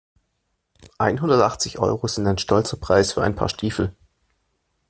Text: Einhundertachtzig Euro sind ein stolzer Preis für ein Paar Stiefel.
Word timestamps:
Einhundertachtzig 0.97 1.77
Euro 1.77 2.07
sind 2.07 2.25
ein 2.25 2.39
stolzer 2.39 2.75
Preis 2.77 3.13
für 3.13 3.21
ein 3.21 3.35
Paar 3.35 3.49
Stiefel. 3.49 3.95